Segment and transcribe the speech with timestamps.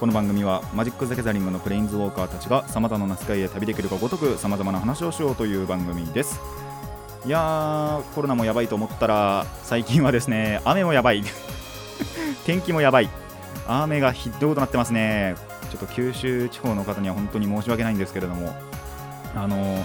[0.00, 6.40] この番組はマジック・ザ・ギャザリングのプレインズウォーカーたちがさまざまな世界へ旅できるかごとくさまざまな話をしようという番組です。
[7.26, 11.22] いやーコロナもやばいと思ったら最近はですね雨もやばい。
[12.46, 13.10] 天気もやばい。
[13.68, 15.34] 雨がひどいことなってますね。
[15.70, 18.56] ちょっと九州地方の方には本当に申し訳ないんですけれども。
[19.36, 19.84] あの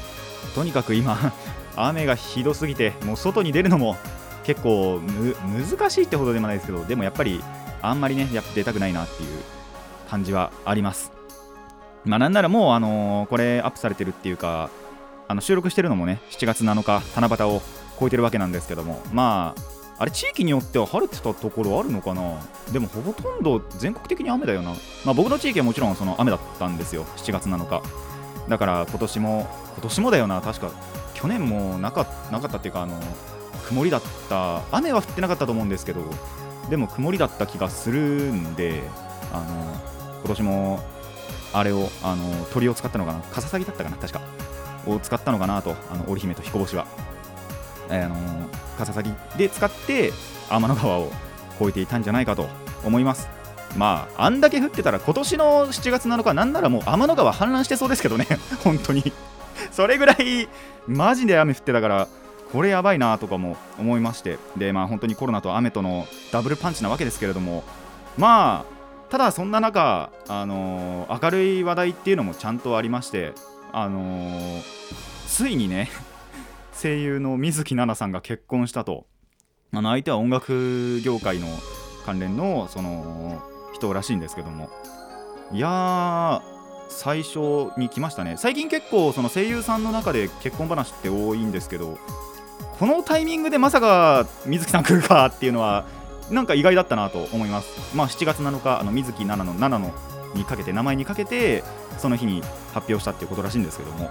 [0.55, 1.34] とにかく今
[1.76, 3.98] 雨がひどすぎてもう外に出るのも
[4.45, 5.35] 結構む
[5.77, 7.43] 難しいってほどでもないですけどでもやっぱり
[7.82, 9.55] あんまりねやっぱ出たくないなっていう。
[10.09, 11.12] 感じはあります。
[12.05, 14.70] まあなんならもうあのーこれアップされてるっていうか
[15.27, 17.62] あの収録してるのもね7月7日七夕を
[18.00, 19.62] 超えてるわけなんですけどもまあ
[19.98, 22.40] あれ地域によっては晴れてたところあるのかな？
[22.71, 24.71] でもほとんど全国的に雨だよな。
[25.04, 27.82] まあ僕の地域はもちろんその雨だったんですよ7月7日。
[28.49, 30.41] だから今年も今年もだよな。
[30.41, 30.70] 確か
[31.13, 32.99] 去年もなかなかったっていうかあの
[33.68, 34.62] 曇りだった。
[34.72, 36.01] 雨は降ってなかったと思うんですけど
[36.70, 38.84] でも曇りだった気がするんで
[39.32, 39.95] あの
[40.26, 40.79] 今年も
[41.54, 43.20] あれをあの鳥を使ったのかな？
[43.20, 43.98] カササギだったかな？
[43.98, 44.21] 確か。
[44.87, 46.87] を使ったのかなとあの織姫と彦星は、
[47.90, 48.15] えーあの
[48.77, 50.12] カササギで使って
[50.49, 51.12] 天の川を
[51.62, 52.49] 越えていたんじゃないかと
[52.84, 53.29] 思います。
[53.77, 58.26] まああんだけ降ってたら今年の7月7日なんならもう天の川氾濫してそうですけどね。
[58.65, 59.13] 本当に。
[59.71, 60.49] それぐらい
[60.87, 62.07] マジで雨降ってたから
[62.51, 64.39] これやばいなとかも思いまして。
[64.57, 67.63] でまあ本当にコロナと雨とのダブルパンチなわけですけれども。
[68.17, 68.75] まあ
[69.09, 73.34] ただそんな中、あのー明るい話題っていうのもちゃんとありまして
[73.72, 74.61] あのー
[75.28, 75.89] ついにね
[76.81, 79.06] 声優の水木奈々さんが結婚したと。
[79.73, 81.47] あの相手は音楽業界の
[82.06, 83.41] 関連のその
[83.73, 84.69] 人らしいんですけども。
[85.51, 86.41] いやー
[86.88, 88.35] 最初に来ましたね。
[88.38, 91.97] 最近結構その声優さんの中で結婚話って多いんですけど
[92.79, 95.85] このタイミングでまさか水木さん来るかっていうのは
[96.30, 97.96] なんか意外だったなと思います。
[97.96, 99.94] まあ7月7日あの水木奈々の7の
[100.34, 101.63] にかけて名前にかけて
[101.97, 102.41] その日に
[102.74, 104.09] 発表したっていうことらしいんですけども。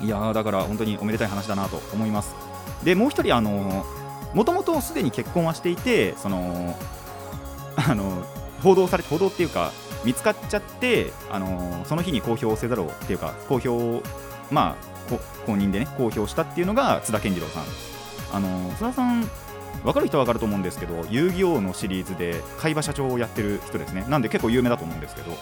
[0.00, 2.34] いやだから本当におめでたい話だなと思います。
[2.82, 3.86] でもう一人あの
[4.34, 6.76] もともとすでに結婚はしていてその
[7.76, 8.24] あの
[8.62, 9.70] 報道され報道っていうか
[10.04, 14.04] 見つかっちゃって、あのその日に公表せざるをっていうか公表
[14.50, 14.76] まあ
[15.46, 17.64] 公認でね公表したっていうのが津田健次郎さん。
[18.32, 19.30] あの津田さん
[19.84, 24.04] 分かる人は分かると思うんですけど遊戯王のシリーズで海馬社長をやってる人ですね。
[24.08, 25.32] なんで結構有名だと思うんですけど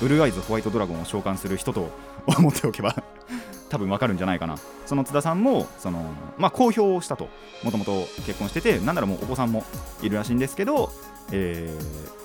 [0.00, 1.90] ブルーアイズホワイトドラゴンを召喚する人と
[2.26, 2.94] 思っておけば
[3.68, 4.56] 多分分かるんじゃないかな。
[4.86, 6.04] その津田さんもその、
[6.38, 7.28] まあ、公表をしたと。
[7.62, 9.64] もともと結婚しててなんならもうお子さんも
[10.00, 10.90] いるらしいんですけど、
[11.32, 12.18] えー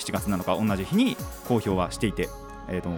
[0.00, 2.28] 7月7日同じ日に公表はしていて、
[2.68, 2.90] えー、と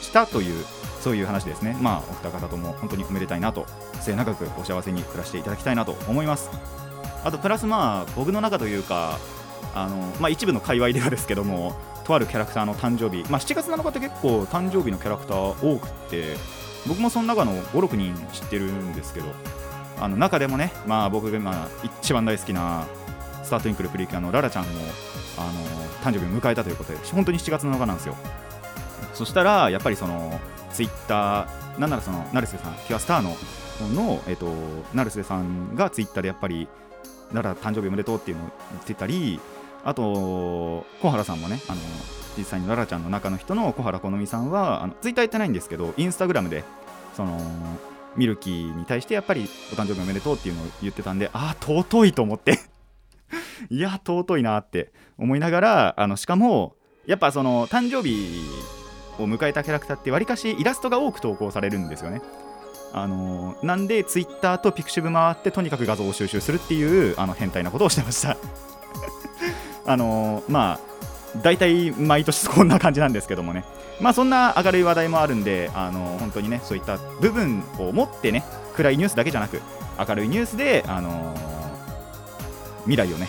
[0.00, 0.64] したという
[1.00, 1.76] そういう話ですね。
[1.80, 3.66] まあお二方とも本当におめでたいなと
[4.00, 6.50] 末永くお幸せに暮らしていただきたいなと思います。
[7.24, 9.18] あとプラスまあ僕の中というか
[9.74, 11.74] あの、まあ、一部の界隈ではですけども
[12.04, 16.36] とあるキャラクターの誕生日、まあ、7月7日って結構誕生日のキャラクター多くって
[16.86, 19.26] 僕もその中の56人知ってるんですけど
[20.00, 21.68] あの中でもね、まあ、僕が今
[22.02, 22.86] 一番大好きな
[23.42, 24.70] スタートインクルプリキュアのララちゃんも
[25.38, 25.52] あの
[26.02, 28.16] 誕生日を迎えたということで本当に7月7日なんですよ。
[29.14, 30.40] そしたらやっぱりその
[30.72, 33.36] ツイッターなんならその成瀬さんキュアスターの
[33.94, 34.52] の、えっと
[34.92, 36.68] 成瀬さんがツイッターでやっぱり
[37.34, 39.40] ララ誕生日おめでとうっていうのを言ってたり
[39.84, 40.02] あと
[41.00, 41.80] 小原さんもねあの
[42.36, 46.64] 実際にララちゃんの中の人の小原好美さんはあのツイッターやってないんですけどインスタグラムで
[47.14, 47.38] その
[48.16, 52.58] ミルキーに対してやっぱりお誕生日おめでとうっていうのを言ってたんでああ尊いと思って。
[53.70, 58.44] いや尊いなって思いながらあのしかもやっぱその誕生日
[59.18, 62.20] を迎えたキャラクターってわりかしイラストが多く投稿されるんですよね。
[62.96, 68.36] あのなんでツイッターとピクシブ回ってとにかく画像を収集するっていうあの変態なことをしてました。
[69.84, 73.64] あのまあ大体毎年こんな感じなんですけどもね。
[74.00, 78.44] まあそんな明るい話題もあるんであの本当にねそういった部分を持ってね
[78.76, 79.60] 暗いニュースだけじゃなく
[79.98, 81.34] 明るいニュースであの
[82.84, 83.28] 未来をね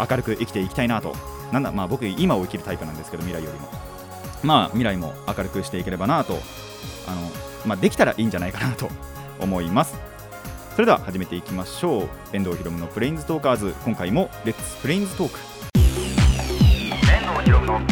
[0.00, 1.14] 明るく生きていきたいなと。
[1.52, 3.68] なんだまあ僕今を生きるタイプなんですけど未来よりも。
[4.42, 6.38] まあ未来も明るくしていければなと
[7.06, 8.88] あのまあできたらいいんじゃないかなと
[9.40, 9.96] 思います。
[10.74, 12.08] それでは始めていきましょう。
[12.32, 13.74] 遠藤ひろむのプレインズトーカーズ。
[13.84, 15.38] 今回もレッツプレインズトーク
[17.10, 17.86] 遠藤ひろむのプ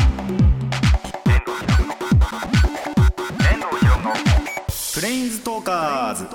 [4.94, 6.26] プレインズトーカーズ。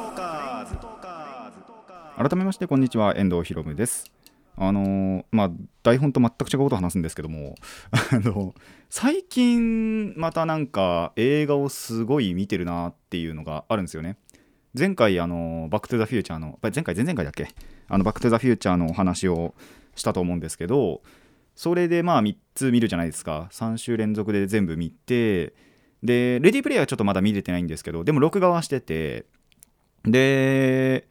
[2.17, 3.15] 改めましてこんにちは。
[3.17, 4.11] 遠藤ひろむです
[4.57, 5.51] あのーまあ
[5.83, 7.55] 台本と全く違うことを話すんですけども
[7.91, 8.53] あの
[8.89, 14.17] 最近またなんか映画をすごい見てるなっていうのがあるんですよね。
[14.77, 17.47] 前回あのバックトゥザフューチャーの前回前々回だっけ？
[17.87, 19.53] あのバックトゥザフューチャーのお話を
[19.95, 21.01] したと思うんですけど
[21.55, 23.49] それでまあ3つ見るじゃないですか。
[23.51, 25.53] 3週連続で全部見て
[26.03, 29.25] でレディープレイヤーはちょっとまだ見れてないんですけどでも録画はしてて
[30.05, 31.07] で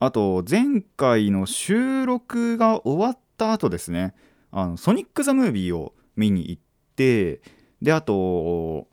[0.00, 4.14] あと前回の収録が終わった後ですね。
[4.50, 6.62] あのソニック・ザ・ムービーを見に行っ
[6.96, 7.40] て
[7.82, 8.88] であと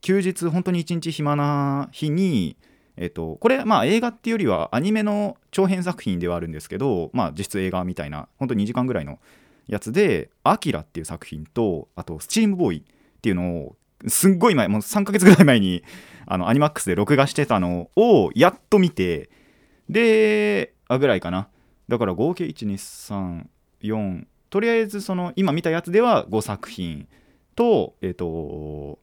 [0.00, 2.56] 休日本当に一日暇な日に
[2.96, 9.18] えっと、これまあ映画っていうよりはアニメの長編作品ではあるんですけど、まあ、実質映画みたいな本当に2時間ぐらいの
[9.68, 13.76] やつで「アキラっていう作品とあと「スチームボーイ」っていうのを
[14.06, 15.82] すっごい前もう3ヶ月ぐらい前に
[16.26, 19.30] あのアニマックスで録画してたのをやっと見て
[19.90, 21.48] であぐらいかな。
[21.88, 27.08] だから合計1234とりあえずその今見たやつでは5作品
[27.56, 29.00] とえっ、と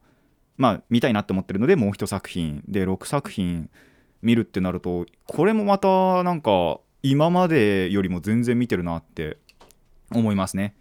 [0.56, 2.64] まあ見たいなって思ってるのでもう1作品。
[2.68, 3.70] で6作品
[4.22, 9.38] 見るってなるとこれもまたなんか今までよりも全然見てるなって
[10.12, 10.74] 思いますね。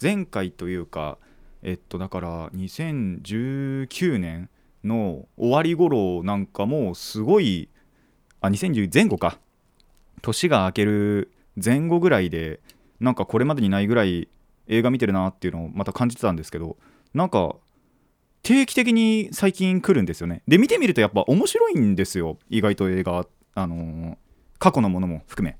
[0.00, 1.18] 前回というか
[1.62, 4.50] えっとだから2019年
[4.84, 7.68] の終わり頃なんかもすごい
[8.40, 9.40] あ2010前後か。
[10.22, 11.32] 年が明ける
[11.62, 12.60] 前後ぐらいで
[13.00, 14.28] なんかこれまでにないぐらい
[14.66, 16.76] 映画見てるなっていうのをまた感じてたんですけど
[17.14, 17.56] なんか
[18.42, 20.42] 定期的に最近来るんですよね。
[20.46, 22.38] で見てみるとやっぱ面白いんですよ。
[22.48, 24.16] 意外と映画あのー
[24.58, 25.56] 過去のものも含め。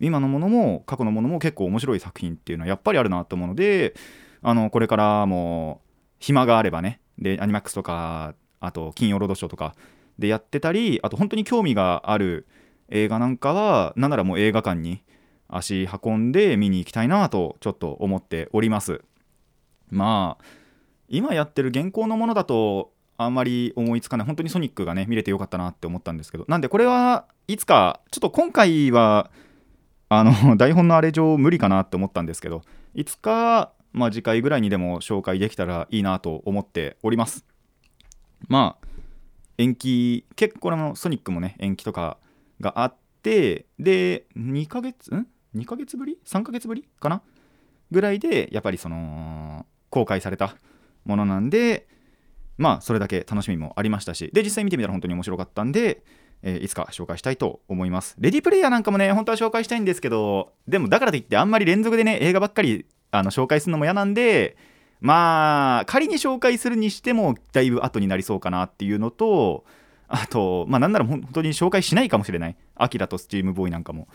[0.00, 3.94] 今のものも過去のものも結構面白い作品っていうのはやっぱりあるなと思うので
[4.42, 5.80] あのこれからも
[6.20, 7.00] 暇があればね。
[7.18, 9.74] でアニマックスとかあと金曜ロードショーとか
[10.18, 12.46] でやってたりあと本当に興味がある
[12.90, 15.02] 映画なんかはなんならもう映画館に
[15.48, 19.02] 足運んで見に行きたいなとちょっと思っております。
[19.90, 20.44] まあ
[21.08, 24.26] 今やってる現行のものだとあんまり思いつかない。
[24.26, 26.44] 本当にソニックがね見れてよかったなって思ったんですけど。
[26.48, 29.30] なんでこれはいつかちょっと今回は
[30.08, 32.62] あの 台本のあれ上無理かなって思ったんですけど
[32.94, 37.44] いつか、まあ、次回ぐらいにでも紹介できたらいいなと思っております。
[38.48, 38.88] まあ
[39.56, 42.18] 延期結構これもソニックもね延期とか
[42.60, 45.26] があってで2ヶ月ん
[45.56, 47.22] ？2ヶ月ぶり？3ヶ月ぶりかな？
[47.90, 50.54] ぐらいでやっぱりその公開された
[51.04, 51.88] ものなんで
[52.58, 56.02] まあそれだけ楽しみもありましたしで実際見てみたら本当に面白かったんで、
[56.42, 58.16] えーいつか紹介したいと思います。
[58.18, 64.56] レディープレイヤーなんかもね本当は紹介したいんですけどでもだからといってあんまり連続でね映画ばっかりあの紹介するのも嫌なんで
[65.00, 69.64] まあ仮に紹介するにしてもだいぶ後になりそうかなっていうのと
[70.08, 72.56] あとまあなんなら本当に紹介しないかもしれない。
[72.74, 74.08] アキラとスチームボーイなんかも。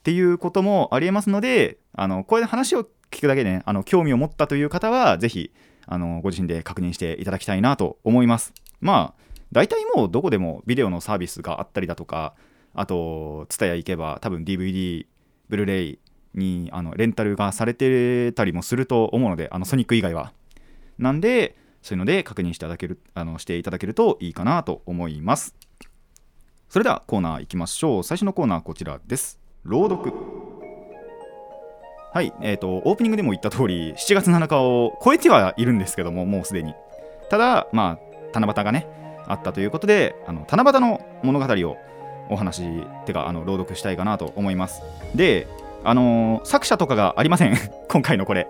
[0.00, 5.52] っていうこともありえますのであのこれで話を聞くだけでねあの興味を持ったという方はぜひ
[5.86, 8.52] あのご自身で確認していただきたいなと思います。
[8.80, 9.22] まあ
[9.52, 12.34] 大体もうどこでもビデオのサービスがあったりだとか
[12.74, 15.06] あと TSUTAYA 行けば多分 DVD
[15.48, 15.98] ブルーレイ
[16.34, 20.32] にあのレンタルがされてたりもすると思うのであのソニック以外は。
[20.98, 25.54] なんでそういうので確認していただけるあのしていただけるといいかなと思います。
[26.68, 28.04] それではコーナー行きましょう。
[28.04, 29.38] 最初のコーナーこちらです。
[29.64, 30.12] 朗読。
[32.12, 36.74] はいえー、とオープニングでも言った通り7月7日を超えてはいるんですけどももうすでに。
[37.30, 37.98] ただまあ
[38.32, 38.86] 七夕がね
[39.26, 41.76] あったということであの七夕の物語を
[42.30, 42.62] お話
[43.06, 44.82] てかあの朗読したいかなと思います。
[45.14, 45.46] で
[45.84, 47.56] あのー作者とかがありません。
[47.88, 48.48] 今回のこれ。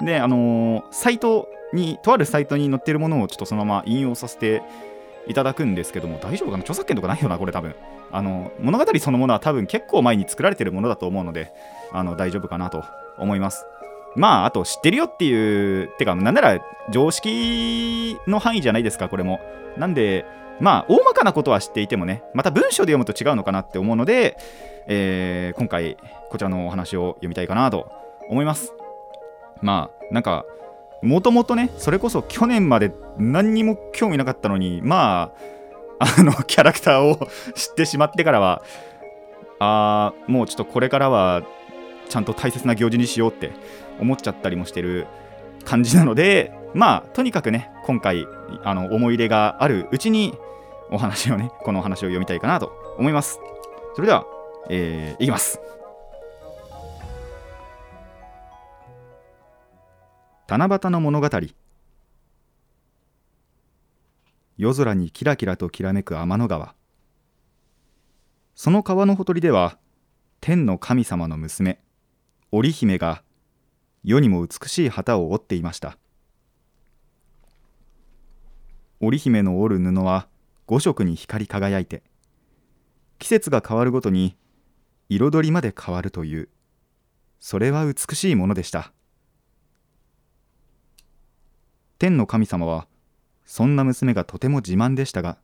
[0.00, 4.62] であのーサイトにとあるサイトに載ってるものをちょっとそのまま引用させて
[5.26, 6.62] いただくんですけども大丈夫かな？
[6.62, 7.74] 著作権とかないよなこれ多分。
[8.10, 11.52] あの物語そのものは多分結構前に作られてるものだと思うので
[11.92, 12.82] あの大丈夫かなと
[13.18, 13.66] 思います。
[14.16, 16.60] まああと知ってるよっていうてかなんなら
[16.90, 19.40] 常識の範囲じゃないですかこれも。
[19.76, 20.24] なんで
[20.60, 24.38] まあ大まかなことは知っていてもねまた文章で読むと違うのかなって思うので、
[24.86, 25.98] えー今回
[26.30, 27.92] こちらのお話を読みたいかなと
[28.30, 28.72] 思います。
[29.60, 30.46] まあなんか
[31.02, 35.32] もともとねそれこそ去年まで何にも興味なかったのにま
[35.98, 38.62] ああの キャラクターを 知ってしまってからは
[39.60, 41.42] あーもうちょっとこれからは
[42.08, 43.52] ちゃんと大切な行事にしようって
[44.00, 45.06] 思っちゃったりもしてる
[45.64, 48.26] 感じなのでまあとにかくね今回
[48.64, 50.34] あの思い入れがあるうちに
[50.90, 53.40] お話をねこのお話を読みたいかなと思います。
[53.94, 54.26] それでは、
[54.70, 55.60] えーいきます。
[60.50, 61.28] 七夕の物語。
[64.56, 66.74] 夜空にキラキラときらめく天の川。
[68.54, 69.76] その川のほとりでは
[70.40, 71.82] 天の神様の娘
[72.50, 73.22] 織姫が
[74.02, 75.98] 世にも美しい旗を織っていました。
[79.00, 80.28] 織姫の織る布は
[80.64, 82.02] 五色に光り輝いて
[83.18, 84.34] 季節が変わるごとに
[85.10, 86.48] 彩りまで変わるという
[87.38, 88.94] それは美しいものでした。
[91.98, 92.86] 天の神様は
[93.44, 95.38] そんな娘がとても自慢でしたが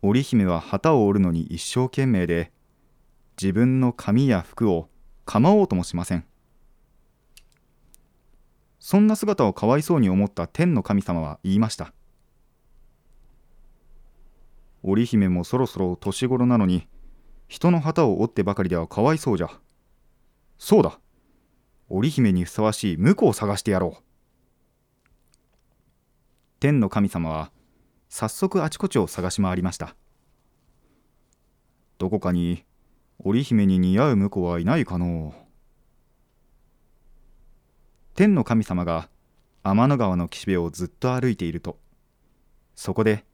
[0.00, 2.52] 織姫は旗を織るのに一生懸命で
[3.40, 4.88] 自分の髪や服を
[5.24, 6.24] 構おうともしません。
[8.80, 11.92] そんな姿をかわいそうに思った天の神様は言いました。
[14.82, 16.88] 織姫もそろそろ年頃なのに
[17.48, 19.50] 人の旗を折ってばかりではかわいそうじゃ。
[20.58, 20.98] そうだ。
[21.88, 24.07] 織姫にふさわしい婿を探してやろう。
[26.60, 27.52] 天の神様は
[28.08, 29.94] 早速あちこちを探し回りました。
[31.98, 32.64] どこかに
[33.20, 35.34] 織姫に似合う婿はいないかの
[38.16, 39.08] 天の神様が
[39.62, 41.78] 天の川の岸辺をずっと歩いていると
[42.74, 43.24] そこで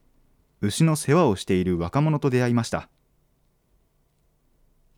[0.60, 2.90] 牛の世話をしている若者と出会いました。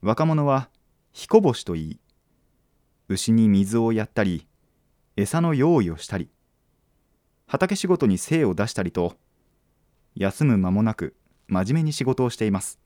[0.03, 0.69] 若者は
[1.13, 2.01] 彦星といい
[3.09, 4.49] 牛に水をやったり
[5.17, 6.29] 餌の用意をしたり
[7.47, 9.17] 畑仕事に精を出したりと
[10.17, 11.15] 休む間もなく
[11.47, 12.81] 真面目に仕事をしています。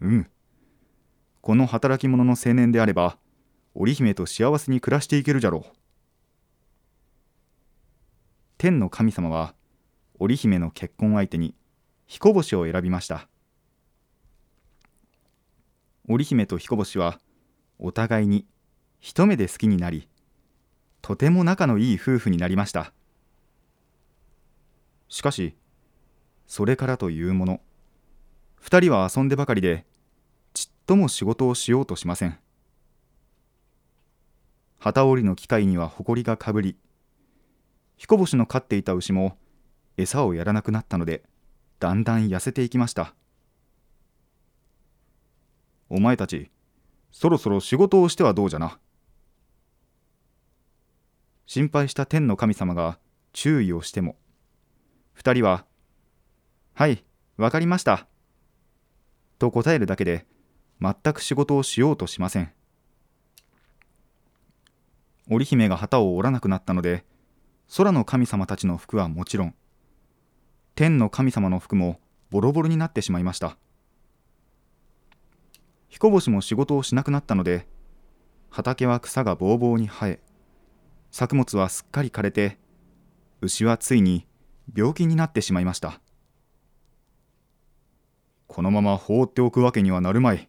[0.00, 0.30] うん。
[1.40, 3.16] この働き者の青年であれば
[3.74, 5.76] 織姫と幸せに暮らしていけるじゃろう。
[8.58, 9.54] 天の神様は
[10.18, 11.54] 織姫の結婚相手に
[12.06, 13.28] 彦星を選びました。
[16.06, 17.18] 織姫と彦星は
[17.78, 18.46] お互いに
[19.00, 20.08] 一目で好きになり
[21.04, 22.90] とても仲のいい夫婦になりました。
[25.10, 25.54] しかし
[26.46, 27.60] それからというもの。
[28.56, 29.84] 二人は遊んでばかりで
[30.54, 32.38] ちっとも仕事をしようとしません。
[34.78, 36.78] 旗織りの機械には埃がかぶり
[37.98, 39.36] 彦星の飼っていた牛も
[39.98, 41.22] 餌をやらなくなったので
[41.80, 43.14] だんだん痩せていきました。
[45.90, 46.50] お前たち
[47.12, 48.78] そろそろ仕事をしてはどうじゃな。
[51.46, 52.98] 心配した天の神様が
[53.32, 54.16] 注意をしても。
[55.12, 55.64] 二人は
[56.74, 57.04] 「はい
[57.36, 58.06] わかりました」
[59.38, 60.26] と答えるだけで
[60.80, 62.52] 全く仕事をしようとしません。
[65.28, 67.04] 織姫が旗を折らなくなったので
[67.76, 69.54] 空の神様たちの服はもちろん
[70.74, 73.56] 天の神様の服もボロボロになってしまいました。
[75.88, 77.68] 彦星も仕事をしなくなったので
[78.50, 80.20] 畑は草がぼうぼうに生え
[81.16, 82.58] 作物はすっかり枯れて
[83.40, 84.26] 牛はついに
[84.74, 86.00] 病気になってしまいました。
[88.48, 90.48] このまま放っておくわけにはなるまい。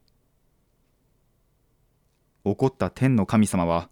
[2.43, 3.91] 怒った天の神様は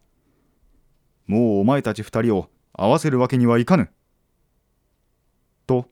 [1.27, 3.91] もうお前たち二人を会わせるわけにはいかぬ。
[5.67, 5.85] と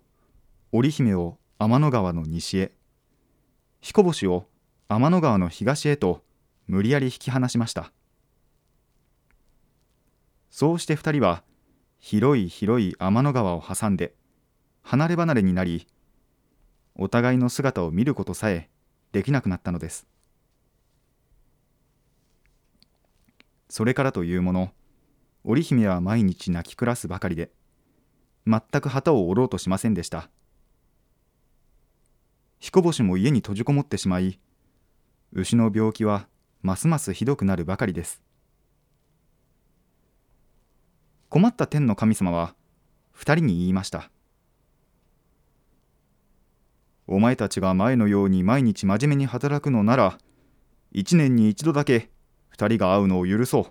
[0.72, 2.72] 織姫を天の川の西へ
[3.82, 4.48] 彦星を
[4.88, 6.24] 天の川の東へと
[6.66, 7.92] 無理やり引き離しました。
[10.52, 11.44] そうして二人は
[11.98, 14.14] 広い広い天の川を挟んで
[14.82, 15.88] 離れ離れになり
[16.96, 18.70] お互いの姿を見ることさえ
[19.14, 20.06] できなくなったのです。
[23.70, 24.72] それからというもの
[25.46, 27.50] 織姫は毎日泣き暮らすばかりで
[28.46, 30.30] 全く旗を折ろうとしませんでした。
[32.60, 34.40] 彦星も家に閉じこもってしまい
[35.32, 36.28] 牛の病気は
[36.62, 38.22] ますますひどくなるばかりです。
[41.32, 42.56] 困った天の神様は
[43.14, 44.12] 二人に言いました。
[47.08, 50.18] お前たちが前のように毎日真面目に働くのなら
[50.92, 52.10] 一年に一度だけ
[52.50, 53.66] 二人が会うのを許そう。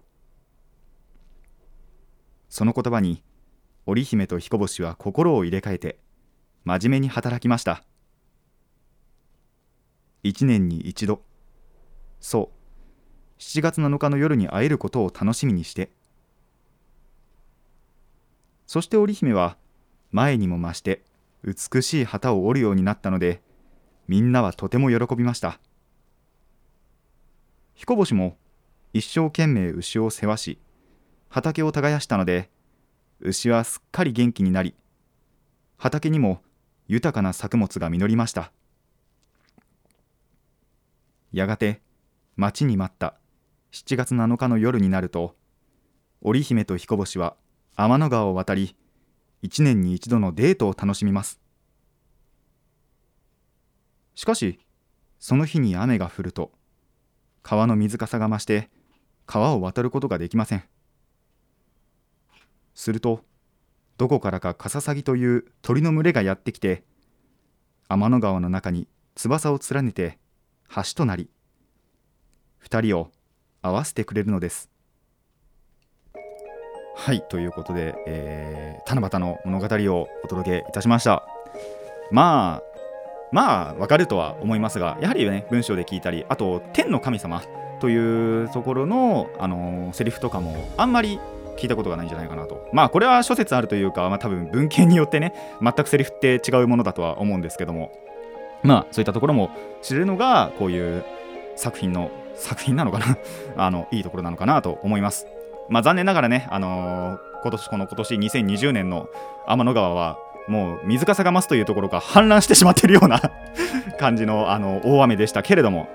[2.48, 3.22] その言葉に
[3.84, 5.98] 織姫と彦星は心を入れ替えて
[6.64, 7.84] 真面目に働きました。
[10.22, 11.20] 一年に一度。
[12.20, 13.38] そう。
[13.38, 15.90] 7月7日の夜に会えることを楽しみにして
[18.70, 19.56] そして織姫は
[20.12, 21.02] 前にも増して
[21.42, 23.42] 美しい旗を織るようになったので
[24.06, 25.58] みんなはとても喜びました。
[27.74, 28.36] 彦星も
[28.92, 30.58] 一生懸命牛を世話し
[31.30, 32.48] 畑を耕したので
[33.18, 34.76] 牛はすっかり元気になり
[35.76, 36.40] 畑にも
[36.86, 38.52] 豊かな作物が実りました。
[41.32, 41.82] やがて
[42.36, 43.16] 待ちに待った
[43.72, 45.34] 7月7日の夜になると
[46.20, 47.34] 織姫と彦星は
[47.82, 48.76] 天の川を渡り
[49.42, 51.40] 1年に一度のデートを楽しみます。
[54.14, 54.60] しかし
[55.18, 56.52] その日に雨が降ると
[57.42, 58.68] 川の水かさが増して
[59.24, 60.64] 川を渡ることができません。
[62.74, 63.24] すると
[63.96, 66.84] どこからかカササギという鳥の群れがやってきて
[67.88, 70.18] 天の川の中に翼を連ねて
[70.74, 71.30] 橋となり
[72.58, 73.10] 二人を
[73.62, 74.68] 合わせてくれるのです。
[76.94, 81.24] はいということで、えー、七夕の物語をお届けいたしました。
[82.10, 82.62] まあ
[83.32, 87.42] まあわかるとは思いますがやはりね文章で聞いたりあと天の神様
[87.80, 91.20] というところの、あのー、セリフとかもあんまり
[91.56, 92.68] 聞いたことがないんじゃないかなと。
[92.72, 97.92] まあこれは諸説あるというか、まあ、多分文献によってね全くセリフって違うものだとは思うんですけども。
[98.62, 101.04] まあそういったところも知れるのがこういう
[101.56, 103.16] 作品の作品なのかな。
[103.56, 105.26] あのいいところなのかなと思います。
[105.70, 109.08] まあ残念ながらねあのー、今年この今年2020年の
[109.46, 113.20] 天の川はもう水かさが増すというところが氾濫してしまっているような
[113.98, 115.88] 感じのあの大雨でしたけれども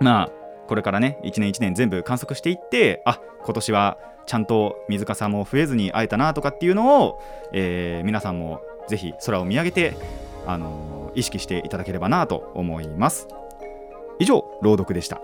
[0.00, 0.30] まあ
[0.68, 7.20] これからね1年1年全部観測していってあ今年はちゃんと水かさも増えずに会えたなとかっていうのを、
[7.52, 9.96] えー、皆さんもぜひ空を見上げて、
[10.46, 13.28] あのー、意識していただければなと思います。
[14.18, 15.20] 以上朗読でした。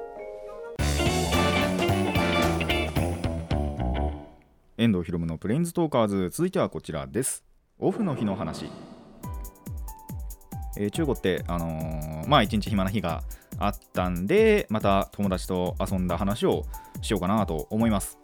[4.82, 6.30] 遠藤ひろむのプレインズトーカーズ。
[6.30, 7.44] 続いてはこちらです。
[7.78, 8.68] オフの日の話。
[10.76, 13.22] えー、中国って、あのー、まあ一日暇な日が
[13.60, 16.64] あったんでまた友達と遊んだ話を
[17.00, 18.18] しようかなと思います。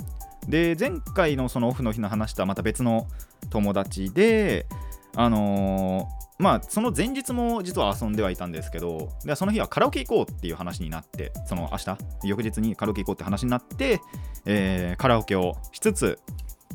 [0.48, 3.06] で前回のそのオフの日の話とはまた別の
[3.50, 4.66] 友達で
[5.14, 14.00] あのー、まあその前日も実は遊んではいたんですけどでその日はカラオケ行こうっていう話になってその明日翌日にカラオケ行こうって話になって、
[14.44, 16.18] えー、カラオケをしつつ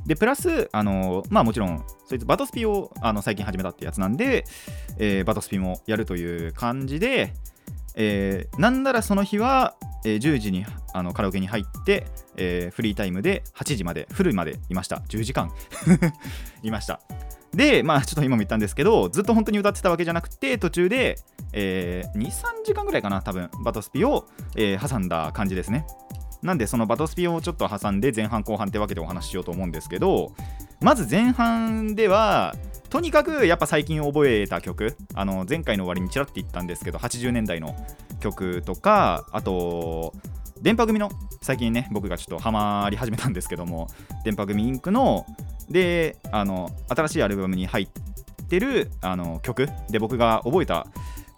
[0.05, 4.45] でプラスあのまあもちろんそいつバトスピをあの最近始めたってやつなんで、
[4.97, 7.33] えー、バトスピもやるという感じで
[7.95, 14.97] えー、なんならその日は、えー、10時にあのカラオケに入って、えー、フリータイムで8時までフルまでいました。
[15.09, 15.51] 10時間。
[16.63, 17.01] いました。
[17.53, 21.19] でまあちょっと今も言ったんですけどずっと本当に歌ってたわけじゃなくて途中で、
[21.51, 25.85] えー、23時間ぐらいかな多分バトスピを、えー、挟んだ感じですね。
[26.43, 30.33] なんでそのバトスピをちょっと挟んで前半後半ってわけでお話ししようと思うんですけど
[30.81, 32.53] まず前半では
[32.89, 37.75] とにかくやっぱ最近覚えた曲あの前回の終わりにちらって言ったんですけど80年代の
[38.19, 40.13] 曲とかあと
[40.61, 41.09] 電波組の
[41.41, 43.87] 最近ね僕がちょっとハマり始めたんですけども
[44.23, 45.25] 電波組インクの
[45.69, 47.87] であの新しいアルバムに入っ
[48.47, 50.87] てるあの曲で僕が覚えた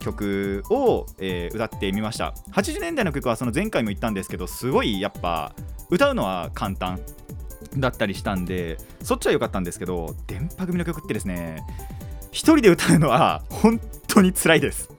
[0.05, 2.33] 曲を、えー、歌ってみました。
[2.51, 5.53] 80年代の曲はその前回も言ったんですけどすごいやっぱ
[5.89, 6.99] 歌うのは簡単
[7.77, 11.63] だったりしたんでそっちは良かったんですけど電波組の曲ってですね
[12.31, 14.89] 1人で歌うのは 本当に辛いです。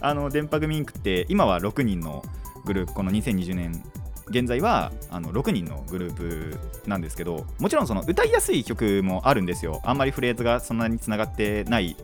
[0.00, 2.22] あの電波組インクって今は6人の
[2.64, 3.82] グループこの2020年
[4.28, 9.80] 現在はあの6人のグループなんですけどもちろんその歌いやすい曲もあるんですよ。
[9.84, 11.96] あんまりフレーズがそんなにつながってない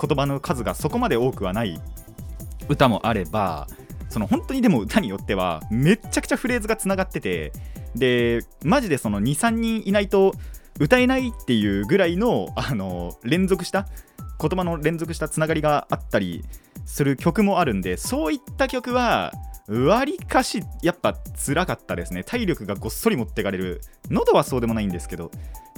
[0.00, 1.80] 言葉の数がそこまで多くはない。
[2.68, 3.66] 歌もあれば
[4.08, 7.52] その本当にでも歌によってはめっちゃくちゃフレーズがつながってて
[7.94, 10.34] でマジでその23人いないと
[10.78, 13.86] 歌えないっていうぐらいのあの連続した
[14.40, 16.44] 言葉の連続したつながりがあったり
[16.86, 19.32] する曲もあるんでそういった曲は
[19.70, 22.24] わりかしやっぱ辛かったですね。
[22.24, 23.80] 体力がごっそり持ってかれる。
[24.10, 25.30] 喉はそうでもないんですけど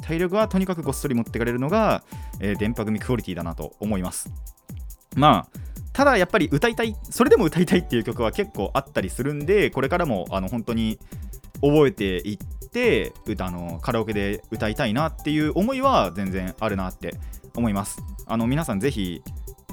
[0.03, 2.03] 体力はとにかくごっそり持ってかれるのが、
[2.41, 4.33] えー、電波組クオリティだなと思います。
[5.15, 5.59] まあ
[5.93, 10.99] ただやっぱり歌いたいそれでも歌いたいっていう曲は結構あったりするんでこれからもあの本当に
[11.61, 17.15] 覚えていって歌のカラオケで歌いたいなっていう思いは全然あるなって
[17.55, 18.03] 思います。
[18.27, 19.23] あの皆さんぜひ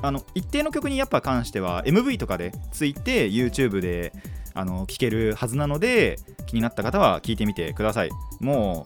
[0.01, 4.13] あの一定の曲にやっぱ関しては MV とかでついて YouTube で
[4.53, 8.09] あの聴けるはずなので気になった方は聴いてみてください
[8.39, 8.85] も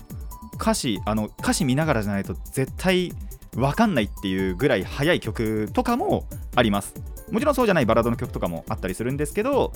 [0.54, 3.12] う歌詞あの歌詞見ながらじゃないと絶対
[3.56, 6.94] わかんないっていうぐらい速い曲とかもあります
[7.32, 9.72] もちろんそうじゃないバラードの曲とかもあったりするんですけど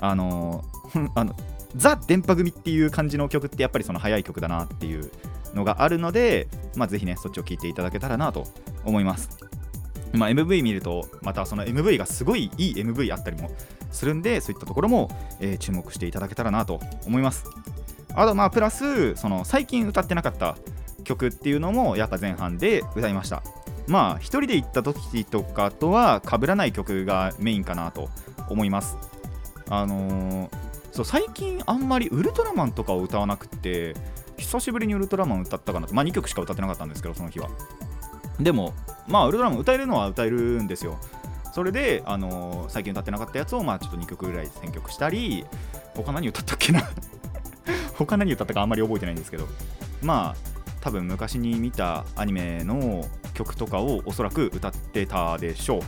[0.00, 0.64] あの
[1.14, 1.34] あの
[1.76, 5.10] ザ・電波組っていう感じの曲ってやっぱりその速い曲だなっていう
[5.54, 8.46] のがあるので、まあ、ぜひねそっちを聴いていただけたらなと
[8.84, 9.30] 思います。
[10.16, 13.50] まあ、MV 見るとまたその MV がすごいいい MV あったりも
[13.90, 17.44] するんでそういったところも、えー、注目していただけたらなと思います。
[18.14, 20.56] あとまあプラスその最近歌ってなかった
[21.02, 23.42] 曲っていうのもやっぱ前半で歌いました。
[23.86, 28.08] まあ一人で行った時とかとは被らない曲がメインかなと
[28.48, 28.96] 思います。
[29.68, 33.96] あのーそう最近あんまりウルトラマンとかを歌わなくて
[34.36, 37.50] 久しぶりにウルトラマン歌ったかなとまあ2曲しか歌ってなかったんですけどその日は
[38.40, 38.74] でも
[39.06, 40.98] まあウルトラマン歌えるのは歌えるんですよ。
[41.52, 45.44] それで、あのー最近歌ってなかったやつをまあちょっと2曲ぐらい選曲したり
[45.94, 46.82] 他何歌ったっけな？
[47.96, 49.46] 他何歌ったかあんまり覚えてないんですけど。
[50.02, 55.80] まあ多分昔に見たアニメの曲とかをおそらく歌ってたでしょう。
[55.80, 55.82] っ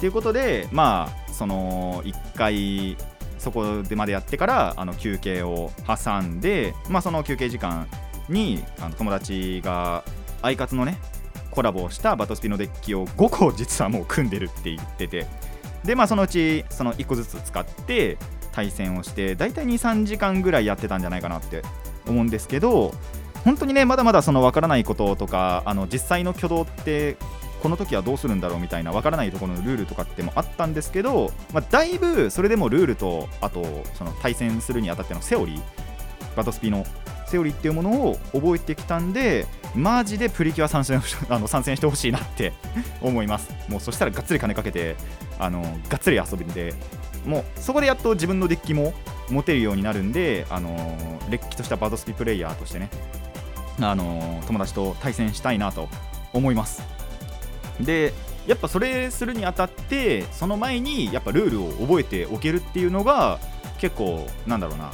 [0.00, 2.96] ていうことでまあその1回
[3.38, 7.88] そこでまでやってからあの休憩を挟んで、まあ、その休憩時間
[8.28, 10.04] にあの友達が
[10.42, 10.98] アイカツのね
[11.58, 15.26] コラボをしたバトスピのデッキを5個実はもう組んでるって言ってて。
[15.82, 18.16] でまあそのうちその1個ずつ使って
[18.52, 21.62] 対戦をして大体23時間ぐらいやってたんじゃないかなって
[22.06, 22.92] 思うんですけど
[23.44, 27.16] 本当にねまだまだその分からないこととかあの実際の挙動って
[27.62, 35.62] この時はどうするんだろうみたいな分からないところのルールとかってもあったんですけど、まあ、だいぶそれでもルールとあとその対戦するにあたってのセオリー
[36.36, 36.84] バトスピの
[37.26, 42.52] セオリーっていうものを覚えてきたんでマジでプリキュア参戦あの参戦してほしいなって
[43.00, 43.50] 思います。
[43.68, 44.96] もうそしたらがっつり金かけて
[45.38, 46.74] あのがっつり遊びで
[47.24, 48.94] もうそこでやっと自分のデッキも
[49.30, 52.90] 持てるようになるんであのれっきとしたバトスピプレイヤーとしてね
[53.80, 55.88] あの友達と対戦したいなと
[56.32, 56.82] 思います
[57.80, 58.12] で
[58.46, 63.38] やっぱそれするにあたってその前にやっぱルールを覚えておけるっていうのが
[63.78, 64.90] 結構なんだろうな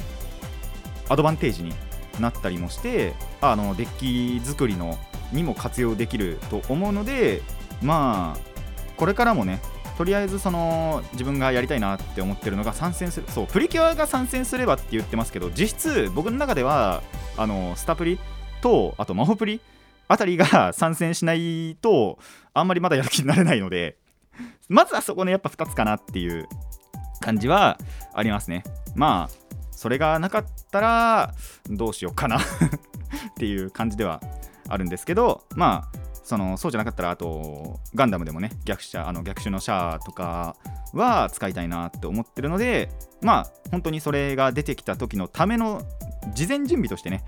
[1.07, 1.73] アドバンテージに
[2.19, 4.97] なったりもしてあのデッキ作りの
[5.31, 7.41] にも活用できると思うので
[7.81, 8.39] まあ
[8.97, 9.59] これからもね
[9.97, 17.01] とりあえずその自分がやりたいなって思ってるのが参戦するそうプリキュアが参戦すればって言ってますけど実質僕の中では
[17.37, 18.19] あのスタプリ
[18.61, 19.61] とあとマホプリ
[20.07, 22.19] あたりが 参戦しないと
[22.53, 23.97] あんまりまだやる気になれないので
[24.67, 26.47] まずはそこねやっぱ2つかなっていう
[27.21, 27.77] 感じは
[28.13, 28.63] ありますね。
[28.95, 29.44] まあ
[29.85, 31.35] それがなかったら
[31.69, 32.39] どうしようかな。
[32.41, 32.41] っ
[33.37, 34.19] ていう感じでは
[34.67, 40.55] あるんですけどまあそのそうじゃなかったらあとガンダムでもね逆者あの逆襲のシャアとか
[40.93, 42.89] は使いたいなって思ってるので
[43.21, 45.83] まあ本当にそれが出てきた時のための
[46.33, 47.23] 事前準備としてね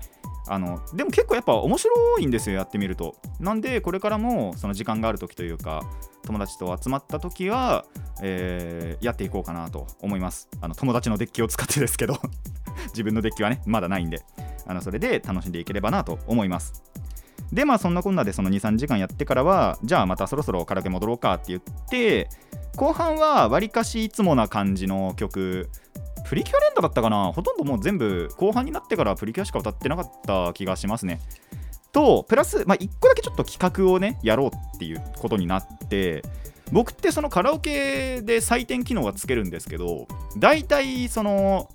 [0.48, 3.14] あのでも結構やっぱ面白いんですよやってみると。
[3.38, 5.82] なんでこれからもその時間がある時というか
[6.28, 7.86] 友達と集まった時は、
[8.22, 10.48] えーやっていこうかなと思います。
[10.60, 12.18] あの友達のデッキを使ってですけど
[12.88, 14.20] 自分のデッキはねまだないんで。
[14.66, 16.82] あのそれで楽しんでいければなと思います。
[17.52, 22.28] でまあそんなこんなでその23時間やってからはじゃあまたそろそろカラオケ戻ろうかって言って
[22.76, 25.70] 後半はわりかしいつもな感じの曲
[26.26, 27.32] プリキュア連打だったかな？
[27.32, 31.20] ほとんどもう全部後半になってからプリキュアしか歌ってなかった気がしますね。
[31.92, 36.22] とプラス、まあ、1個だけちょっと企画をねやろうっていうことになって
[36.72, 41.70] 僕ってそのカラオケで採点機能がつけるんですけど大体その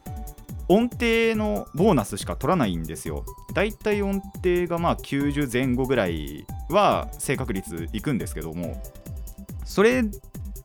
[0.69, 3.25] 音程のボーナスしか取らないんですよ。
[3.53, 8.81] 大体音程がまあ90前後ぐらいは正確率いくんですけども
[9.65, 10.03] それ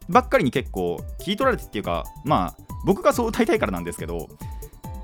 [0.08, 4.28] ばっかりに結構聞い取られてっていうかまあ僕がそう歌いたいからなんですけど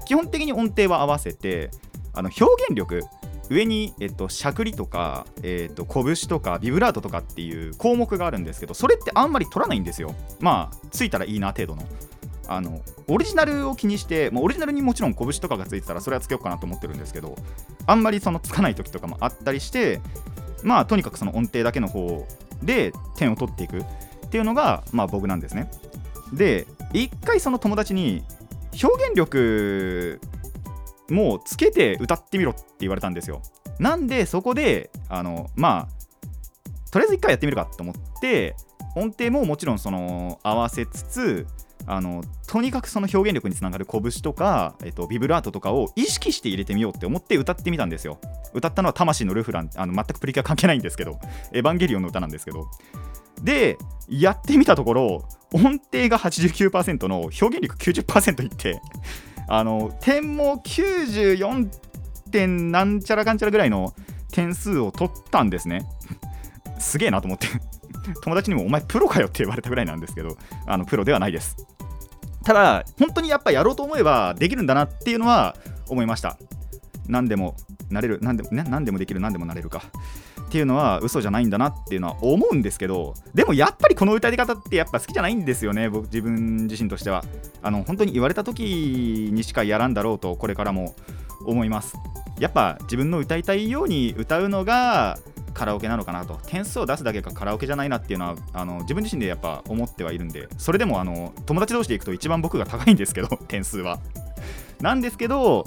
[0.06, 1.70] 基本的に音程は合わせて
[2.12, 3.02] あの表現力
[3.50, 10.14] 上に、えっと、しゃくりとか、えっと、拳とかビブラートとかっていう項目があるんですけどそれってあんまり取らないんですよ。
[10.40, 11.82] まあついたらいいな程度の。
[12.46, 17.36] あのオリジナルを気にして、まあ、オリジナルにもちろん拳とかがついてたらそれはつけようかなと思ってるんですけど
[17.86, 20.02] あんまりそのつかない時とかもあったりして
[20.62, 22.26] まあとにかくその音程だけの方
[22.62, 23.84] で点を取っていくっ
[24.28, 25.70] ていうのがまあ僕なんですね。
[26.34, 28.22] で一回その友達に
[28.82, 30.20] 表現力
[31.10, 33.42] もうつけて歌ってみろって言われたんですよ。
[33.78, 38.54] なんでそこであのまあとりあえず一回やってみるかと思って
[38.94, 41.46] 音程ももちろんその合わせつつ
[41.86, 48.18] あのとにかくその表現力につながる拳とか、えっと、ビブラートとかを意識して入れてみようって思って歌ってみたんですよ。
[48.54, 51.18] 歌ったのは魂のルフランあの全くプリキュア関係ないんですけど
[51.52, 52.68] エヴァンゲリオンの歌なんですけど。
[53.42, 53.76] で
[54.08, 58.80] やってみたところ音程が89%の表現力90%いって
[59.46, 61.68] あの点も94
[62.30, 63.94] 点なんちゃらかんちゃらぐらいの
[64.32, 65.86] 点数を取ったんですね。
[66.78, 67.48] すげえなと思って。
[68.22, 71.56] 友達にもお前プロかよって言われたぐらいなんですけどあのプロではないです。
[72.44, 75.56] ただ本当にやっぱやろうと思えばできるんだなっていうのは
[75.88, 76.36] 思いました。
[77.06, 77.56] 何でも
[77.90, 79.82] なれる何でも、ね、何でもできる何でもなれるか。
[80.54, 87.24] っていうのは嘘じゃないんだなっていうのは思うんですけどでもやっぱりこの歌い方ってやっぱ好きじゃないんですよね僕自分自身としては。
[87.60, 90.94] あの本当に言われた時にしかやらんだろうとこれからも
[91.44, 91.96] 思います。
[92.38, 95.18] やっぱ自分の歌いたいように歌うのが
[95.54, 96.38] カラオケなのかなと。
[96.46, 100.46] 点数を出すだけがカラオケじゃないなっていうのはあの自分自身でやっぱ思ってはいるんで。
[100.56, 103.98] それでもあの友達同士で行くと一番僕が高いんですけど点数は。
[104.80, 105.64] なんですけど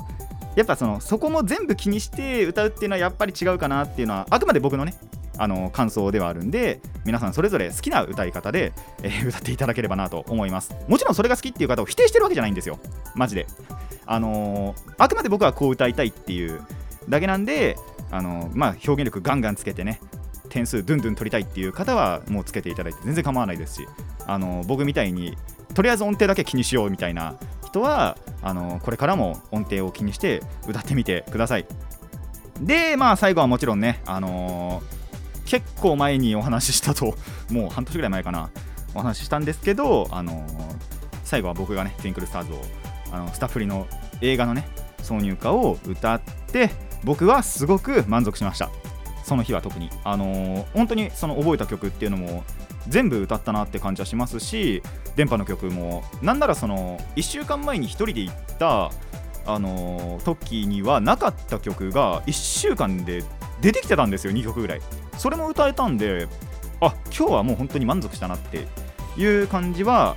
[0.58, 4.96] やっぱそのそこも全部気にして歌うっていうのはやっぱり違うかなっていうのはあくまで僕のね
[5.38, 10.76] あの感想ではあるんで皆さんそれぞれ好きな歌い方で、えー歌っていただければなと思います。
[10.88, 12.80] もちろんそれが好きっていう方を否定してるわけじゃないんですよ。
[13.14, 13.46] マジで。
[14.08, 16.62] あのーあくまで僕はこう歌いたいっていう
[17.08, 17.78] だけなんで
[18.10, 20.00] あのーまあ表現力ガンガンつけてね
[20.50, 23.88] 点数ドゥンドゥン取りたいっていう方はもうつけていただいて全然構わないですし
[24.26, 25.38] あの僕みたいに
[25.76, 27.36] とりあえず音程だけ気にしようみたいな
[27.68, 31.66] 人はあのこれからも音程を気にして歌ってみてください。
[32.62, 34.98] でまあ最後はもちろんねあのー
[35.48, 37.16] 結構前にお話ししたと
[37.52, 38.50] もう半年ぐらい前かな。
[38.96, 40.76] お話ししたんですけどあのー
[41.24, 42.62] 最後は僕がね「トゥインクルスターズを
[43.12, 43.86] あのスタッフリの
[44.22, 44.68] 映画のね
[45.00, 46.72] 挿入歌を歌って
[47.04, 48.70] 僕はすごく満足しました。
[49.24, 49.90] その日は特に。
[50.04, 52.44] あのー本当にその覚えた曲っていうのも
[52.88, 54.82] 全部歌ったなって感じはしますし
[55.16, 56.04] 電波の曲も。
[56.22, 58.92] なんならその1週間前に1人で行った
[59.46, 63.24] あの時にはなかった曲が1週間で
[63.62, 64.82] 出てきてたんですよ2曲ぐらい。
[65.18, 66.28] それも歌えたんで
[66.80, 68.68] あ今日はもう本当に満足したなって
[69.18, 70.16] いう感じは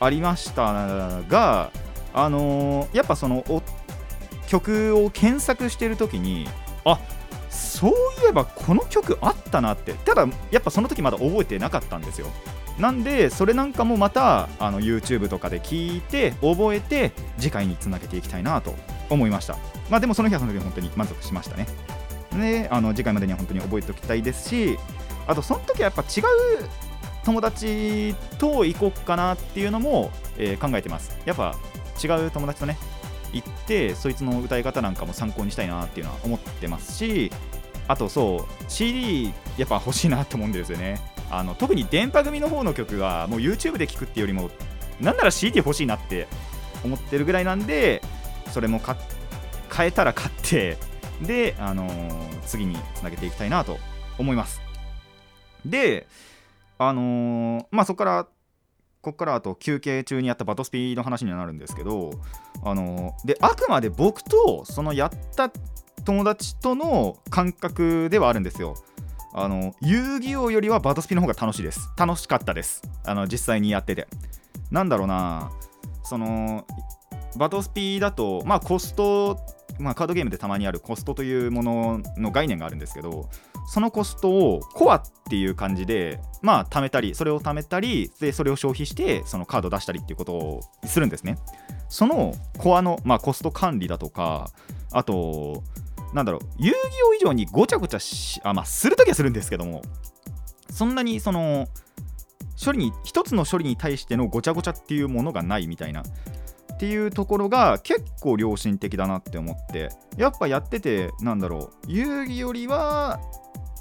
[0.00, 1.70] ありましたが
[2.12, 3.44] あのやっぱその
[4.48, 6.48] 曲を検索してる時に
[6.84, 6.98] あ
[7.50, 7.94] そうい
[8.28, 9.92] えばこの曲あったなって。
[9.92, 12.28] ただやっぱその時まだ覚えてなかったんですよ。
[12.78, 18.74] なんでそれなんかもまたあの YouTube とかで聞いて覚えて次回につなげていきたいなと
[19.10, 19.58] 思いました。
[19.90, 21.66] まあでもその日はその時本当に満足しましたね。
[22.32, 24.78] であの次回までには本当に覚えておきたいですし
[25.26, 26.24] あとその時はやっぱ違う
[27.24, 31.18] 友達と行こうかなっていうのも、えー考えてます。
[31.26, 31.54] やっぱ
[32.02, 32.78] 違う友達とね
[33.32, 37.30] 行ってそいつの歌い方なんかも参考にしたいなっていうのは思ってますし
[37.88, 41.00] あとそう CD やっぱ欲しいなって思うんですよね。
[41.30, 44.50] あの特に電波組の方の曲がもう YouTube で聴くっていうよりも
[45.00, 46.26] なんなら CD 欲しいなって
[46.84, 48.02] 思ってるぐらいなんで
[48.52, 48.96] それも買
[49.68, 50.76] 買えたら買って
[51.22, 53.78] で、あのー次につなげていきたいなと
[54.18, 54.60] 思います。
[55.64, 56.08] で
[56.78, 58.26] あのーまあそこから
[59.02, 62.10] ここからあと休憩中にやったバトスピの話にはなるんですけど
[62.62, 65.50] あのであくまで僕とそのやった
[66.04, 68.74] 友達との感覚ではあるんですよ。
[69.32, 71.90] あの遊戯王よりはバトスピの方が楽しいです。
[71.96, 72.82] 楽しかったです。
[73.04, 74.08] あの実際にやってて。
[74.70, 75.50] なんだろうな。
[76.02, 76.66] その
[77.36, 79.38] バトスピだとまあコスト
[79.78, 83.30] まあ、カードゲームでたまにあるコストというものの概念があるんですけど
[83.70, 91.38] そのコストをコアっていう感じでまあ貯めたりそれを貯めたりでそれを消費してそのカード出したりっていうことをするんですね。
[91.88, 94.50] そのコアの、まあ、コスト管理だとか
[94.90, 95.62] あと
[96.12, 99.82] なんだろう遊戯王以上にごちゃごちゃしあまあするときはするんですけども
[100.68, 101.68] そんなにその
[102.62, 113.20] 処理に一つの処理に対してのごちゃごちゃっていうものがないみたいなっていうところが結構良心的だなって思ってやっぱやっててなんだろう遊戯よりは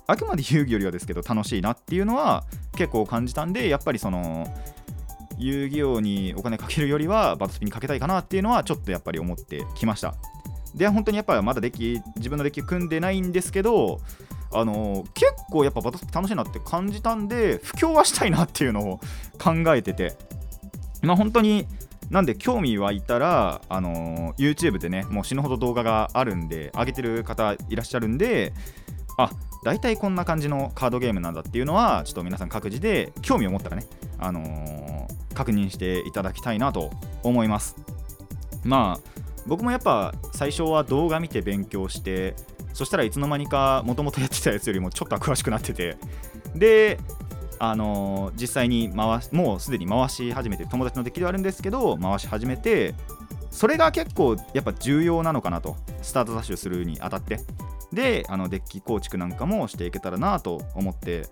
[0.10, 2.43] あくまで遊戯よりはですけど楽しいなっていうのは
[2.76, 4.48] 結構感じたんでやっぱりその
[5.38, 10.15] 遊戯王にお金かけるよりはバトスピにかけたいかなっていうのはちょっとやっぱり思ってきました。
[10.74, 14.02] で本当にやっぱりまだデッキ自分のデッキ組んでないんですけど
[14.52, 19.00] あの結構やっぱバトスピ楽しいなって感じたんで布教はしたいなっていうのを
[19.38, 20.17] 考えてて。
[21.02, 21.65] まあ本当に
[22.10, 28.52] なんで興味湧いたら、あの YouTube でねもう死ぬほど動画があるんで上げてる方いらっしゃるんで
[29.19, 29.32] あ
[29.63, 33.86] 大体こんな感じのカードゲームなんだっていうのはちょっと皆さん各自で興味を持ったらね、
[34.17, 34.89] あのー
[35.36, 36.91] 確認していただきたいなと
[37.23, 37.77] 思います。
[38.65, 42.36] まあ僕もやっぱ最初は動画見て勉強して
[42.73, 45.97] そしたらいつの間にかもともとやってたやつよりもちょっとは詳しくなってて
[46.55, 46.99] で
[47.58, 52.93] あのー実際に回しもうすでに回し始めて友達のデッキではあるんですけど回し始めて
[53.49, 57.39] それが結構やっぱ重要なのかなとスタートダッシュするにあたって。
[57.93, 61.28] であのデッキ構築なんかもしていけたらなと思って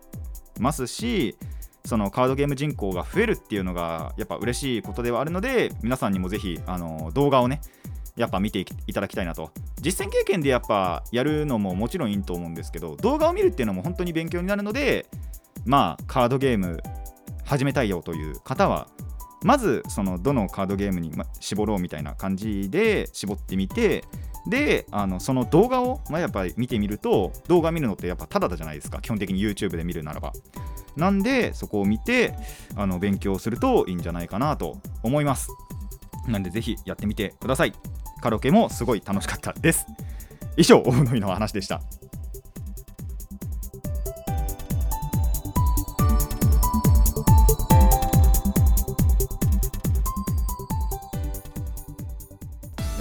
[0.60, 1.38] ますし
[1.86, 7.62] そのカードゲーム人口が増えるっていうのがやっぱ嬉しいことではあるので皆さんにもぜひあの動画をね
[8.18, 9.52] やっぱ見ていただきたいなと。
[9.80, 15.06] 実践経験でやっぱやるのももちろんいいと思うんですけど動画を見るっていうのも本当に勉強になるので
[15.66, 16.82] まあカードゲーム
[17.46, 18.88] 始めたいよという方は
[19.44, 24.04] まずそのどのカードゲームに絞ろうみたいな感じで絞ってみて
[24.50, 29.02] であのその動画を、まあ、やっぱり見てみると動画見るのってやっぱタダじゃないですか。
[29.02, 30.34] 基本的に YouTube で見るならば。
[30.96, 32.34] なんでそこを見て
[32.76, 35.50] あの勉強するといいんじゃないかなと思います。
[36.28, 37.74] なんでぜひやってみてください。
[38.22, 39.86] カラオケもすごい楽しかったです。
[40.58, 41.82] 以上大野井の話でした。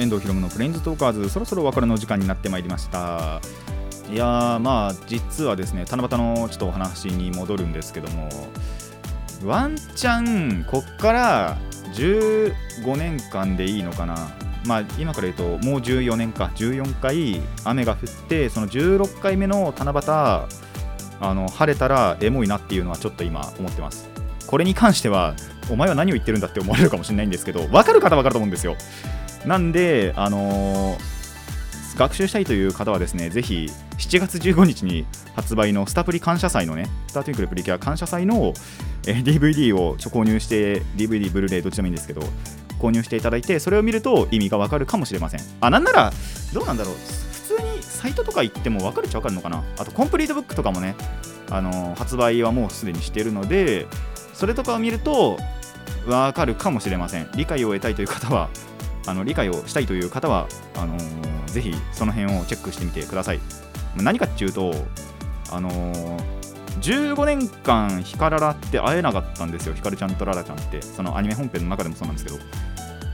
[0.06, 3.40] 遠藤ひろむのフレンズトーカーズそろそろお別れの時間になってまいりました。
[4.08, 8.28] いやまあ実はですね七夕のちょっとお話に戻るんですけども
[9.44, 11.56] ワンチャンこっから
[11.94, 14.30] 15年間でいいのかな。
[14.64, 16.52] まあ今から言うともう14年か。
[16.54, 20.46] 14回雨が降ってその16回目の七夕あ
[21.20, 24.08] の晴れたらエモいなっていうのはちょっと今思ってます。
[24.46, 25.34] これに関しては
[25.68, 28.76] お前は何を言ってるんだって思われるかもしれないんですけど分かる方は分かると思うんですよ。
[29.46, 31.16] なんであのー
[31.96, 38.52] 学習したいという方はですねぜひ7月15日に発売のスタプリ感謝祭のねスタートゥインクルプリキュア感謝祭の、
[39.06, 42.20] え DVD をちょ購入して DVD ブルーレイどっちでもいいんですけど
[42.78, 45.40] 購入していただいてそれを見ると意味がわかるかもしれません。
[45.60, 46.12] あなんなら
[46.52, 46.94] どうなんだろう。
[46.94, 49.64] 普通にサイトとか行っても分かるっちゃ分かるのかな。
[49.78, 50.94] あとコンプリートブックとかもね
[51.50, 53.86] あの発売はもうすでにしてるので
[54.34, 55.38] それとかを見ると
[56.04, 57.30] 分かるかもしれません。
[57.34, 58.50] 理解を得たいという方は
[59.06, 63.40] あの理解をしたいという方はあのーぜひその辺をチェックしてみてください。
[63.96, 64.74] 何かっていうと
[65.50, 66.36] あのー
[66.82, 69.74] 15年間ヒカララって会えなかったんですよ。
[69.74, 70.82] ヒカルちゃんとララちゃんって。
[70.82, 72.38] そのアニメ本編の中でもそうなんですけど。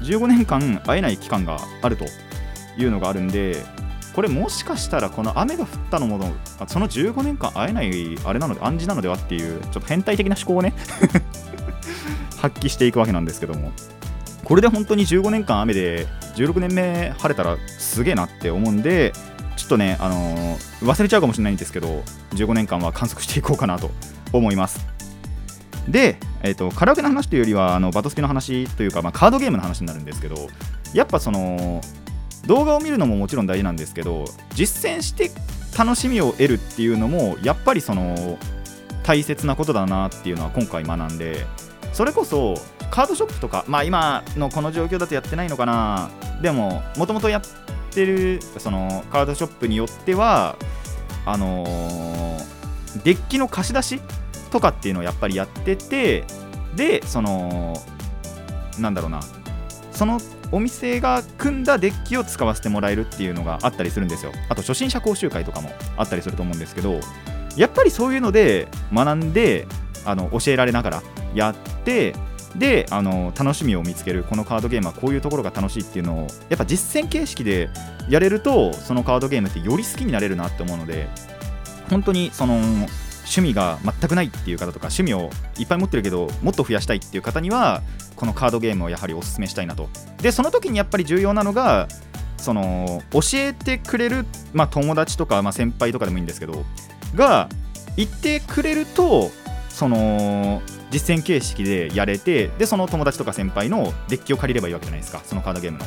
[0.02, 2.04] 15年間会えない期間があると
[2.76, 3.64] いうのがあるんで
[4.14, 6.20] これもしかしたらこの雨が降ったのも
[6.58, 10.74] あその15年間会えないあれなので暗示なのではっていうちょっと変態的な思考をね
[12.38, 13.72] 発揮していくわけなんですけども。
[14.44, 19.12] これで本当に15年間雨で16年目晴れたらすげえなって思うんで
[19.56, 22.02] ちょっとね、あのー忘れちゃうかもしれないんですけど
[22.32, 23.90] 15年間は観測していこうかなと
[24.32, 24.84] 思います。
[25.88, 30.48] で、えー、とカラオケの話というよりはあのバトスピの話というか、まあ、カードゲームの話になるんですけど
[30.94, 31.80] やっぱその
[32.46, 34.24] 動画を見るのももちろん大事なんですけど
[34.54, 35.30] 実践して
[35.76, 38.38] 楽しみを得るっていうのもやっぱりその
[39.02, 41.46] 大切なことだなっていうのは今回学んで
[41.92, 42.54] それこそ
[42.90, 46.10] カードショップとかまあ今のこの状況だとやってないのかな。
[46.40, 47.42] でももともとやっ
[47.90, 50.56] てるそのカードショップによっては
[51.24, 52.62] あのー
[53.04, 54.00] デッキの貸し出し
[54.50, 56.24] とかっていうのをやっぱりやってて
[56.76, 57.74] でその
[58.78, 59.20] なんだろうな。
[59.92, 64.32] そのお店が組んだデッキを使わせてもらえるっていうのがあったりするんですよ。
[64.48, 67.00] あと初心者講習会とかもあったりすると思うんですけど
[67.56, 69.66] やっぱりそういうので学んで
[70.04, 71.02] あの教えられながら
[71.34, 72.14] やって
[72.56, 77.70] であの楽しみを見つけるこのカードゲームはこういうところが楽しいっていうのをやっぱ実践形式で
[78.08, 81.08] やれるとそのカードゲームってより好きになれるなって思うので
[81.88, 87.82] 本当にその趣味が全くないっていう方とか趣味をいっぱい持ってるけどもっと増やしたいっていう方には
[88.16, 89.88] このカードゲームをやはりお勧めしたいなと。
[90.20, 91.88] でその時にやっぱり重要なのが
[92.36, 96.64] その教えてくれる、まあ、友達とか、まあ、先輩とかでもいいんですけど
[97.14, 97.48] が
[97.96, 99.30] 言ってくれると
[99.72, 105.22] その実践形式でやれてでその友達とか先輩のデッキを借りればいいわけじゃないですか。
[105.24, 105.84] そのカードゲームの。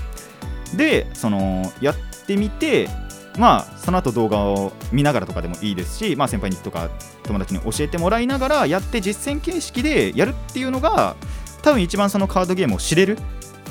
[0.76, 1.96] でそのやっ
[2.26, 2.90] てみて
[3.38, 6.90] まあその後動画を見ながらとかでもいいですし、まあ、先輩にとか
[7.24, 11.16] 友達に教えてもらいながらやって実践形式でやるっていうのが
[11.62, 13.18] 多分一番そのカードゲームを知れる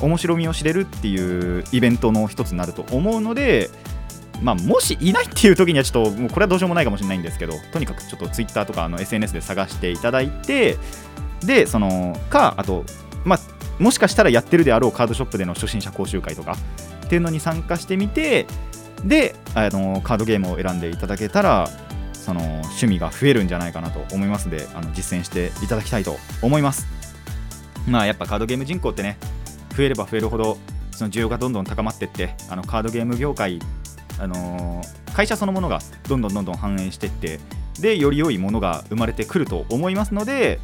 [0.01, 3.71] 面白みを知れるっていうイベントの一つになると思うので、
[4.43, 10.77] まあ、もしいないっていう時にはちょっともうこれはどうしようもないかもしれないんですけどとにかくちょっと Twitter とかあの SNS で探していただいて
[11.45, 12.85] でそのかあと、
[13.25, 16.57] まあ、もしかしたらやってるであろうカードショップでの初心者講習会とか
[17.07, 18.47] っていうのに参加してみて
[19.05, 21.69] であのカードゲームを選んでいただけたら
[22.13, 26.87] その趣味が増えるんじゃないかなと思いますのであの実践していただきたいと思います。
[27.87, 29.19] まあやっぱカードゲーム人口ってね
[29.77, 30.57] 増えれば増えるほど
[30.91, 33.61] その需要がどんどん高まっていってあのカードゲーム業界
[34.19, 37.41] あの会社そのものがどんどんどんどん反映していって
[37.81, 40.61] でより良いものが生まれてくると思いますので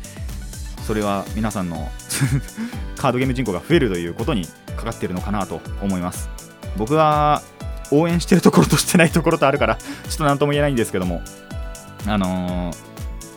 [0.87, 1.89] それは皆さんの
[2.97, 6.29] カードゲーム人口が増えるということにかかっているのかなと思います。
[6.77, 7.43] 僕は
[7.91, 11.23] 応援してるところとしてないところとあるからちょっと何とも言えないんですけども
[12.07, 12.77] あのー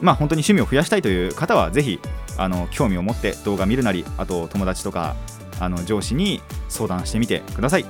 [0.01, 1.99] まあ本当に趣味を増やしたいという方はぜひ
[2.37, 5.15] あの興味を持って動画見るなりあと友達とか
[5.59, 7.85] あの上司に相談してみてください。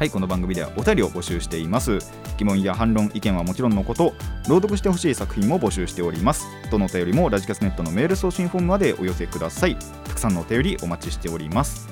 [0.00, 1.98] はいこの番組ではお便りを募集しています。
[2.38, 4.14] 疑問や反論意見はもちろんのこと
[4.48, 6.46] 朗読してほしい作品も募集しております。
[6.70, 9.76] どのお便りもラジキャスネットのメール送信フォームまでお寄せください。
[9.76, 11.90] たくさんのお便りお待ちしております。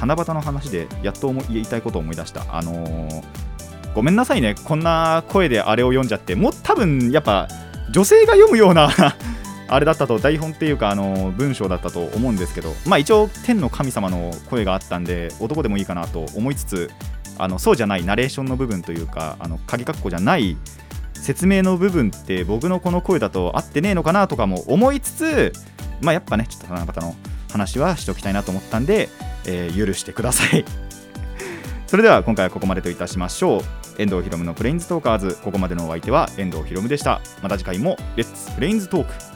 [0.00, 2.46] 七夕の話でやっと言いたいことを思い出した。
[2.48, 3.22] あのー
[3.94, 4.54] ごめんなさいね。
[4.64, 7.48] こんな声であれを読んじゃってもう多分やっぱ
[7.92, 8.88] 女性が読むような
[9.68, 12.74] あれだったと台本っていうかあの文章だったと思うんですけど。
[12.86, 16.90] まあ一応天の神様の声があったんで男でもいいかなと思いつつ
[17.38, 20.56] あのそうじゃないナレーションの部分というかあの鍵括弧じゃない
[21.14, 25.52] 説明の部分って僕のこの声だと合ってねえのかなとかも思いつつ
[26.00, 27.14] まあやっぱねちょっと七夕の
[27.50, 29.08] 話はしておきたいなと思ったんで、
[29.46, 30.64] えー許してください。
[31.86, 33.62] それでは今回はここまでといたしましょう。
[33.96, 35.38] 遠藤ひろむのプレインズトーカーズ。
[35.44, 37.20] ここまでのお相手は遠藤ひろむでした。
[37.42, 39.33] また次回もレッツプレインズトーク